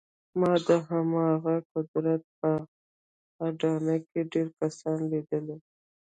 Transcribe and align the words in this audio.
ما 0.39 0.51
د 0.67 0.69
همدغه 0.87 1.55
قدرت 1.73 2.21
په 2.39 2.51
اډانه 3.47 3.95
کې 4.07 4.19
ډېر 4.31 4.47
کسان 4.59 4.97
ليدلي. 5.11 5.55